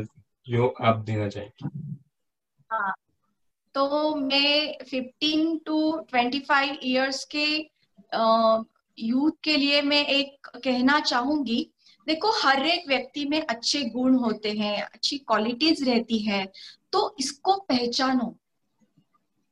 जो 0.46 0.68
आप 0.80 1.04
देना 1.04 1.28
चाहेंगे? 1.28 1.68
हाँ 2.70 2.94
तो 3.74 4.14
मैं 4.14 4.76
15 4.84 5.58
टू 5.66 5.78
25 6.14 6.78
इयर्स 6.82 7.24
के 7.34 7.46
यूथ 8.98 9.32
के 9.44 9.56
लिए 9.56 9.80
मैं 9.82 10.04
एक 10.06 10.46
कहना 10.56 10.98
चाहूँगी, 11.00 11.70
देखो, 12.06 12.30
हर 12.40 12.66
एक 12.66 12.88
व्यक्ति 12.88 13.24
में 13.24 13.40
अच्छे 13.40 13.82
गुण 13.84 14.14
होते 14.14 14.50
हैं, 14.52 14.82
अच्छी 14.82 15.18
क्वालिटीज 15.18 15.82
रहती 15.88 16.18
है 16.18 16.44
तो 16.94 17.14
इसको 17.18 17.56
पहचानो। 17.68 18.34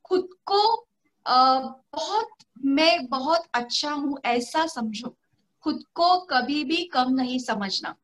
खुद 0.05 0.29
को 0.47 0.87
आ, 1.27 1.59
बहुत 1.95 2.31
मैं 2.65 3.07
बहुत 3.07 3.45
अच्छा 3.55 3.91
हूँ 3.93 4.19
ऐसा 4.25 4.67
समझो। 4.67 5.17
खुद 5.65 5.83
को 5.95 6.17
कभी 6.27 6.63
भी 6.65 6.85
कम 6.85 7.11
नहीं 7.11 7.39
समझना। 7.39 7.95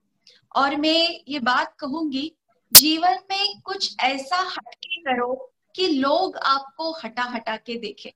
और 0.57 0.77
मैं 0.77 1.21
ये 1.29 1.39
बात 1.41 1.75
कहूँगी 1.81 2.33
जीवन 2.73 3.19
में 3.31 3.61
कुछ 3.61 3.97
ऐसा 4.01 4.37
हटके 4.49 5.01
करो 5.03 5.35
कि 5.75 5.87
लोग 5.89 6.37
आपको 6.37 6.91
हटा 7.05 7.23
हटा 7.23 7.57
के 7.57 7.77
देखें। 7.79 8.11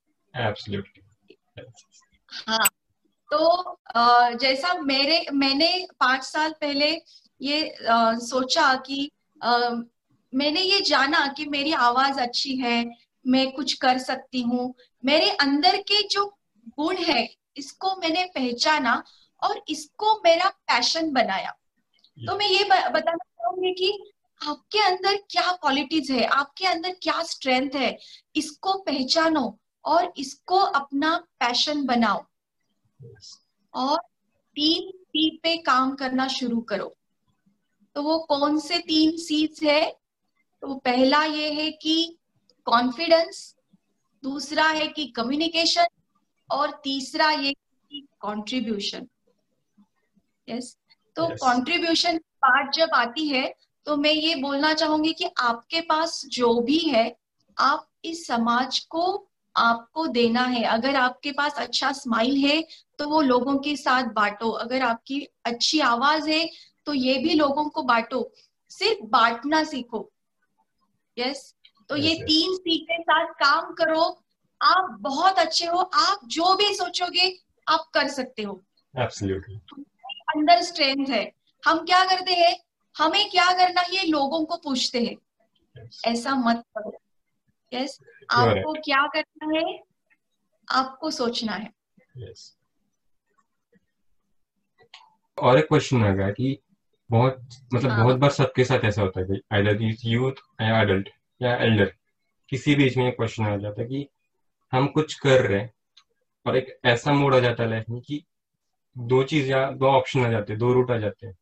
हाँ 2.49 2.69
तो 3.31 3.79
जैसा 4.37 4.75
मेरे 4.83 5.25
मैंने 5.33 5.87
पाँच 6.01 6.25
साल 6.25 6.55
पहले 6.61 6.91
ये 7.41 7.77
सोचा 8.27 8.75
कि 8.75 9.11
मैंने 10.33 10.61
ये 10.61 10.81
जाना 10.81 11.27
कि 11.37 11.47
मेरी 11.47 11.73
आवाज़ 11.73 12.21
अच्छी 12.21 12.57
है 12.57 12.85
मैं 13.25 13.51
कुछ 13.53 13.73
कर 13.73 13.99
सकती 13.99 14.41
हूँ। 14.43 14.75
मेरे 15.05 15.31
अंदर 15.31 15.77
के 15.83 16.03
जो 16.09 16.25
गुण 16.79 16.97
है 16.99 17.29
इसको 17.57 17.95
मैंने 17.97 18.25
पहचाना 18.35 19.03
और 19.43 19.63
इसको 19.69 20.15
मेरा 20.25 20.49
पैशन 20.49 21.11
बनाया। 21.13 21.51
तो 22.19 22.37
मैं 22.37 22.47
ये 22.47 22.65
बताना 22.65 23.17
चाहूँगी 23.17 23.73
कि 23.73 23.93
आपके 24.41 24.79
अंदर 24.79 25.17
क्या 25.31 25.51
क्वालिटीज 25.53 26.11
है 26.11 26.25
आपके 26.27 26.67
अंदर 26.67 26.97
क्या 27.03 27.23
स्ट्रेंथ 27.23 27.75
है 27.75 27.97
इसको 28.37 28.73
पहचानो 28.83 29.59
और 29.85 30.13
इसको 30.17 30.59
अपना 30.59 31.17
पैशन 31.41 31.85
बनाओ। 31.87 32.25
और 33.75 33.99
तीन 34.57 34.91
सी 34.91 35.29
पे 35.43 35.57
काम 35.57 35.95
करना 35.95 36.27
शुरू 36.29 36.61
करो। 36.61 36.93
तो 37.97 38.03
वो 38.03 38.19
कौन 38.19 38.59
से 38.59 38.79
तीन 38.79 39.17
सीज 39.19 39.61
है? 39.65 40.02
तो 40.63 40.75
पहला 40.75 41.25
ये 41.25 41.51
है 41.51 41.71
कि 41.71 42.19
कॉन्फिडेंस 42.65 43.57
दूसरा 44.23 44.65
है 44.65 44.87
कि 44.87 45.07
कम्युनिकेशन 45.07 45.87
और 46.51 46.81
तीसरा 46.85 47.31
ये 47.31 47.53
कि 47.53 48.01
कंट्रीब्यूशन 48.01 49.07
यस 50.49 50.77
तो 51.17 51.27
कंट्रीब्यूशन 51.27 52.19
पार्ट 52.19 52.75
जब 52.75 52.91
आती 52.95 53.29
है 53.29 53.55
तो 53.87 53.97
मैं 53.97 54.13
ये 54.13 54.35
बोलना 54.35 54.75
चाहूँगी 54.75 55.13
कि 55.13 55.25
आपके 55.39 55.81
पास 55.81 56.27
जो 56.27 56.61
भी 56.61 56.79
है 56.79 57.17
आप 57.59 57.89
इस 58.05 58.27
समाज 58.27 58.79
को 58.79 59.29
आपको 59.57 60.07
देना 60.07 60.43
है। 60.43 60.63
अगर 60.65 60.97
आपके 60.97 61.33
पास 61.33 61.55
अच्छा 61.55 61.93
स्माइल 61.93 62.37
है 62.37 62.65
तो 62.99 63.09
वो 63.09 63.21
लोगों 63.21 63.59
के 63.59 63.77
साथ 63.77 64.03
बांटो। 64.05 64.51
अगर 64.51 64.83
आपकी 64.83 65.29
अच्छी 65.45 65.81
आवाज़ 65.81 66.31
है 66.31 66.51
तो 66.87 66.95
ये 66.95 67.19
भी 67.19 67.35
लोगों 67.35 67.69
को 67.69 67.83
बांटो। 67.83 68.33
सिर्फ़ 68.69 69.05
बांटना 69.07 69.65
सीखो। 69.65 70.12
यस 71.19 71.55
तो 71.89 71.97
ये 71.97 72.15
तीन 72.15 72.57
सीख 72.57 72.83
के 72.83 73.03
साथ 73.03 73.27
काम 73.27 73.75
करो। 73.75 74.25
आप 74.63 74.97
बहुत 75.01 75.39
अच्छे 75.39 75.67
हो। 75.67 75.79
आप 75.79 76.21
जो 76.25 76.55
भी 76.55 76.75
सोचोगे 76.75 77.39
आप 77.69 77.91
कर 77.95 78.09
सकते 78.09 78.43
हो। 78.43 78.63
Absolutely. 78.99 79.61
अंदर 80.09 80.63
स्ट्रेंथ 80.63 81.07
है। 81.09 81.33
हम 81.67 81.85
क्या 81.85 82.05
करते 82.05 82.33
हैं? 82.33 82.57
हमें 82.99 83.31
क्या 83.31 83.53
करना 83.53 83.81
है 83.81 84.07
लोगों 84.07 84.45
को 84.45 84.57
पूछते 84.57 85.01
हैं। 85.03 85.17
Yes. 85.85 86.05
ऐसा 86.05 86.35
मत 86.35 86.65
करो। 86.79 86.93
Yes 87.73 87.99
yes? 87.99 88.07
आपको 88.31 88.73
right. 88.73 88.85
क्या 88.85 89.07
करना 89.07 89.59
है? 89.59 89.83
आपको 90.71 91.11
सोचना 91.11 91.53
है। 91.53 91.73
Yes. 92.19 92.41
और 95.43 95.59
एक 95.59 95.65
क्वेश्चन 95.65 96.05
आ 96.05 96.11
गया 96.11 96.31
कि 96.31 96.59
बहुत 97.13 97.41
मतलब 97.75 97.91
हाँ. 97.91 98.03
बहुत 98.03 98.17
बार 98.17 98.31
सबके 98.31 98.65
साथ 98.65 98.85
ऐसा 98.85 99.03
होता 99.03 99.21
है 99.21 99.27
कि 99.27 99.41
आइदर 99.53 99.83
यूथ 100.07 100.43
या 100.63 100.81
अडल्ट 100.81 101.09
या 101.41 101.55
एल्डर 101.57 101.93
किसी 102.49 102.75
भी 102.75 102.91
में 102.97 103.13
क्वेश्चन 103.13 103.45
आ 103.45 103.57
जाता 103.57 103.83
है 103.83 103.87
कि 103.89 104.07
हम 104.73 104.87
कुछ 104.87 105.15
कर 105.15 105.41
रहे 105.41 105.61
हैं 105.61 105.73
और 106.47 106.57
एक 106.57 106.77
ऐसा 106.85 107.13
मोड 107.13 107.35
आ 107.35 107.39
जाता 107.39 107.63
है 107.63 107.71
लाइफ 107.71 107.89
में 107.89 108.01
कि 108.01 108.23
दो 108.99 109.23
चीज़ 109.23 109.51
या 109.51 109.71
दो 109.73 109.87
ऑप्शन 109.87 110.25
आ 110.25 110.31
जाते 110.31 110.53
हैं 110.53 110.59
दो 110.61 110.73
रूट 110.73 110.91
आ 110.91 110.97
जाते 110.99 111.27
हैं 111.27 111.37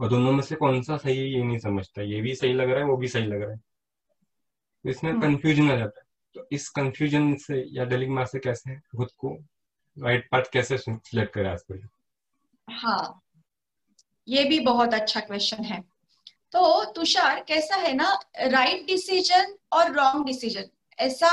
और 0.00 0.08
दोनों 0.08 0.32
में 0.32 0.42
से 0.42 0.54
कौन 0.54 0.82
सा 0.82 0.96
सही 0.96 1.16
है 1.18 1.24
ये 1.26 1.42
नहीं 1.42 1.58
समझता 1.58 2.02
ये 2.02 2.20
भी 2.20 2.34
सही 2.34 2.52
लग 2.52 2.70
रहा 2.70 2.78
है 2.78 2.84
वो 2.84 2.96
भी 2.96 3.08
सही 3.08 3.26
लग 3.26 3.42
रहा 3.42 3.50
है 3.50 3.60
तो 4.84 4.90
इसमें 4.90 5.20
कंफ्यूजन 5.20 5.62
हम्म। 5.62 5.72
आ 5.72 5.76
जाता 5.76 6.00
है 6.00 6.06
तो 6.34 6.46
इस 6.52 6.68
कंफ्यूजन 6.68 7.34
से 7.36 7.64
या 7.72 7.84
डेलिंग 7.84 8.14
मार 8.14 8.26
से 8.26 8.38
कैसे 8.38 8.76
खुद 8.96 9.08
को 9.18 9.36
राइट 9.96 10.28
पाथ 10.32 10.52
कैसे 10.52 10.78
सिलेक्ट 10.78 11.32
करे 11.34 11.48
आज 11.48 11.64
हाँ 12.68 13.20
ये 14.28 14.44
भी 14.44 14.58
बहुत 14.60 14.94
अच्छा 14.94 15.20
क्वेश्चन 15.20 15.64
है। 15.64 15.80
तो 16.52 16.84
तुषार, 16.84 17.40
कैसा 17.40 17.76
है 17.76 17.92
ना 17.92 18.18
राइट 18.38 18.86
डिसीज़न 18.86 19.56
और 19.72 19.92
रॉन्ग 19.92 20.26
डिसीज़न 20.26 20.68
ऐसा 20.98 21.30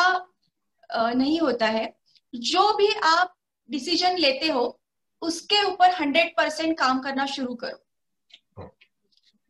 नहीं 0.89 1.39
होता 1.39 1.65
है। 1.65 1.93
जो 2.33 2.71
भी 2.73 2.87
आप 3.03 3.35
डिसीज़न 3.69 4.17
लेते 4.17 4.47
हो, 4.47 4.79
उसके 5.21 5.63
ऊपर 5.63 5.91
हंड्रेड 5.91 6.35
परसेंट 6.37 6.77
काम 6.79 6.99
करना 6.99 7.25
शुरू 7.25 7.55
करो। 7.55 8.69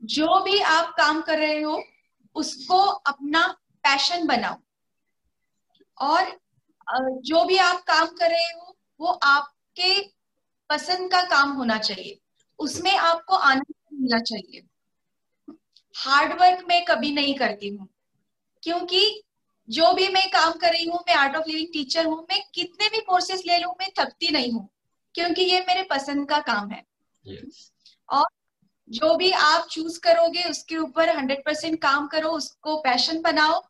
जो 0.03 0.39
भी 0.43 0.59
आप 0.59 0.93
काम 0.97 1.21
कर 1.21 1.39
रहे 1.39 1.61
हो, 1.61 1.83
उसको 2.35 2.79
अपना 2.81 3.47
पैशन 3.83 4.25
बनाओ। 4.27 4.57
और 6.01 6.39
जो 7.21 7.43
भी 7.45 7.57
आप 7.57 7.81
काम 7.81 8.07
कर 8.07 8.29
रहे 8.29 8.43
हो, 8.43 8.75
वो 8.99 9.07
आपके 9.07 10.01
पसंद 10.69 11.11
का 11.11 11.21
काम 11.21 11.51
होना 11.51 11.77
चाहिए। 11.77 12.19
उसमें 12.59 12.95
आपको 12.95 13.35
आनंद 13.35 13.73
मिलना 13.93 14.19
चाहिए। 14.19 14.63
हार्ड 15.95 16.33
वर्क 16.41 16.65
मैं 16.67 16.83
कभी 16.85 17.11
नहीं 17.11 17.35
करती 17.35 17.67
हूँ 17.67 17.87
क्योंकि 18.63 19.21
जो 19.69 19.91
भी 19.93 20.07
मैं 20.07 20.27
काम 20.29 20.51
कर 20.51 20.71
रही 20.71 20.85
हूँ 20.85 20.99
मैं 21.07 21.15
आर्ट 21.15 21.35
ऑफ़ 21.35 21.47
लिविंग 21.47 21.67
टीचर 21.73 22.05
हूँ 22.05 22.17
मैं 22.31 22.41
कितने 22.53 22.89
भी 22.89 22.99
कोर्सेज 23.01 23.43
ले 23.47 23.57
लू 23.57 23.69
मैं 23.79 23.89
थकती 23.99 24.31
नहीं 24.31 24.51
हूँ 24.51 24.67
क्योंकि 25.15 25.41
ये 25.41 25.59
मेरे 25.59 25.83
पसंद 25.83 26.29
का 26.29 26.39
काम 26.39 26.69
है। 26.71 26.83
Yes. 27.25 27.71
और 28.09 28.25
जो 28.89 29.15
भी 29.15 29.31
आप 29.31 29.67
चूज़ 29.67 29.99
करोगे 29.99 30.43
उसके 30.43 30.77
ऊपर 30.77 31.09
हंड्रेड 31.09 31.45
परसेंट 31.45 31.81
काम 31.81 32.07
करो 32.07 32.29
उसको 32.29 32.77
पैशन 32.77 33.21
बनाओ 33.21 33.61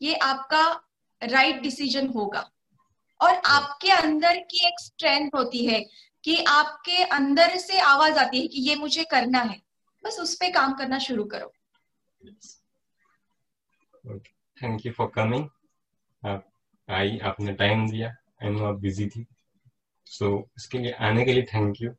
ये 0.00 0.14
आपका 0.14 0.64
राइट 1.22 1.46
right 1.46 1.62
डिसीज़न 1.62 2.08
होगा। 2.08 2.50
और 3.20 3.34
आपके 3.46 3.90
अंदर 3.90 4.38
की 4.40 4.66
एक 4.66 4.80
स्ट्रेंथ 4.80 5.30
होती 5.34 5.64
है 5.66 5.84
कि 6.24 6.36
आपके 6.48 7.02
अंदर 7.14 7.56
से 7.58 7.80
आवाज़ 7.82 8.18
आती 8.18 8.40
है 8.40 8.46
कि 8.48 8.60
ये 8.68 8.74
मुझे 8.76 9.04
करना 9.10 9.40
है। 9.40 9.60
बस 10.04 10.18
उस 10.20 10.34
पर 10.34 10.50
काम 10.52 10.74
करना 10.74 10.98
शुरू 10.98 11.24
करो। 11.34 11.52
थैंक 14.58 14.86
यू 14.86 14.92
फॉर 14.92 15.10
कमिंग 15.14 15.48
आप 16.22 16.46
आई 16.88 17.18
आपने 17.24 17.52
टाइम 17.54 17.88
दिया। 17.90 18.08
आई 18.42 18.50
नो 18.50 18.64
आप 18.64 18.78
बिज़ी 18.80 19.06
थी। 19.08 19.26
सो 20.06 20.26
so, 20.26 20.42
इसके 20.56 20.78
लिए 20.78 20.92
आने 21.08 21.24
के 21.24 21.32
लिए 21.32 21.42
thank 21.54 21.80
you 21.82 21.90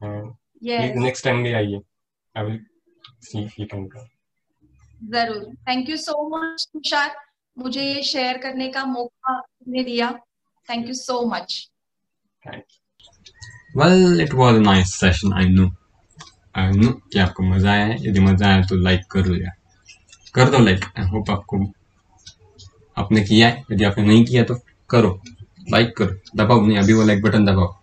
yes. 0.00 0.96
Next 0.96 1.24
time 1.24 1.42
भी 1.42 1.52
आइए। 1.52 1.80
I 2.34 2.44
will 2.44 2.64
see 3.22 3.44
if 3.44 3.54
you 3.60 3.66
can 3.66 3.86
come 3.88 4.06
ज़रूर। 5.12 5.54
Thank 5.68 5.88
you 5.88 5.96
so 5.96 6.28
much 6.28 6.66
Tushar. 6.72 7.16
मुझे 7.56 7.82
ये 7.82 8.02
शेयर 8.02 8.38
करने 8.38 8.68
का 8.72 8.84
मौका 8.84 9.40
तुमने 9.40 9.82
दिया। 9.84 10.10
Thank 10.68 10.86
you 10.88 10.94
so 10.94 11.20
much 11.28 11.70
well 13.74 14.20
it 14.20 14.34
was 14.34 14.56
nice 14.56 14.94
session 14.94 15.32
I 15.32 15.48
know 15.48 15.70
I 16.54 16.70
know 16.70 16.90
कि 17.12 17.18
आपको 17.18 17.42
मज़ा 17.42 17.70
आया 17.72 17.84
है। 17.84 17.96
यदि 18.08 18.20
मज़ा 18.20 18.46
आया 18.48 18.60
तो 18.62 18.76
लाइक 18.76 19.00
कर 19.10 19.28
यार। 19.32 19.54
कर 20.34 20.50
दो 20.50 20.58
लाइक 20.58 20.84
आई 20.98 21.08
होप 21.08 21.30
आपको 21.30 21.58
आपने 22.96 23.20
किया 23.20 23.48
है। 23.48 23.64
यदि 23.72 23.84
आपने 23.84 24.04
नहीं 24.04 24.24
किया 24.24 24.44
तो 24.44 24.54
करो। 24.90 25.10
लाइक 25.70 25.96
करो। 25.96 26.14
दबाओ। 26.36 26.60
नहीं, 26.66 26.78
अभी 26.78 26.92
वो 26.92 27.02
लाइक 27.02 27.22
बटन 27.22 27.44
दबाओ। 27.44 27.74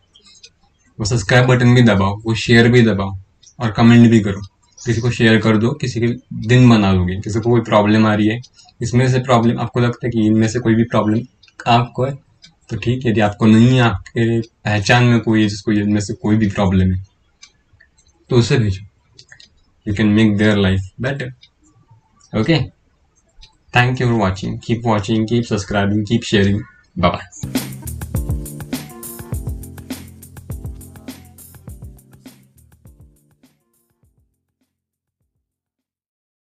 वो 0.99 1.05
सब्सक्राइब 1.05 1.47
बटन 1.47 1.75
भी 1.75 1.81
दबाओ। 1.81 2.17
वो 2.25 2.35
शेयर 2.35 2.69
भी 2.71 2.81
दबाओ। 2.81 3.17
और 3.59 3.71
कमेंट 3.71 4.09
भी 4.11 4.19
करो। 4.19 4.41
किसी 4.79 5.01
को 5.01 5.11
शेयर 5.11 5.39
कर 5.41 5.57
दो। 5.57 5.71
किसी 5.71 5.99
के 5.99 6.07
दिन 6.47 6.69
बना 6.69 6.93
दोगे 6.93 7.19
किसी 7.19 7.39
को 7.39 7.49
कोई 7.49 7.61
प्रॉब्लम 7.61 8.07
आ 8.07 8.13
रही 8.15 8.27
है। 8.27 8.39
इसमें 8.81 9.07
से 9.09 9.19
प्रॉब्लम 9.19 9.59
आपको 9.59 9.79
लगता 9.79 10.07
है 10.07 10.11
कि 10.11 10.25
इनमें 10.27 10.47
से 10.47 10.59
कोई 10.59 10.75
भी 10.75 10.83
प्रॉब्लम 10.83 11.21
आपको 11.67 12.05
है? 12.05 12.30
तो 12.71 12.77
ठीक 12.77 13.05
है, 13.05 13.11
यदि 13.11 13.21
आपको 13.21 13.45
नहीं 13.45 13.67
है 13.67 13.81
आपके 13.81 14.39
पहचान 14.41 15.03
में 15.03 15.19
कोई 15.21 15.41
है 15.41 15.47
जिसको 15.47 15.71
इनमें 15.71 15.99
से 16.01 16.13
कोई 16.21 16.37
भी 16.37 16.47
प्रॉब्लम 16.49 16.93
है 16.93 17.03
तो 18.29 18.35
उसे 18.35 18.57
भेजो। 18.57 18.85
You 19.85 19.93
can 19.95 20.07
make 20.09 20.35
their 20.37 20.57
life 20.57 20.89
better 21.01 22.39
okay 22.39 22.59
thank 23.75 24.01
you 24.01 24.07
for 24.07 24.17
watching 24.19 24.59
keep 24.65 24.85
watching 24.85 25.27
keep 25.27 25.43
subscribing 25.43 26.05
keep 26.07 26.23
sharing 26.23 26.61
bye 26.99 27.11
bye 27.11 27.60